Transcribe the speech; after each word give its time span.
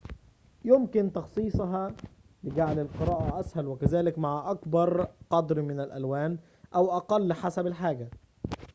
يمكن 0.65 1.11
تخصيصها 1.11 1.95
لجعل 2.43 2.79
القراءة 2.79 3.39
أسهل 3.39 3.67
وكذلك 3.67 4.19
مع 4.19 4.51
أكبر 4.51 5.07
قدر 5.29 5.61
من 5.61 5.79
الألوان 5.79 6.37
أو 6.75 6.97
أقل 6.97 7.33
حسب 7.33 7.67
الحاجة 7.67 8.09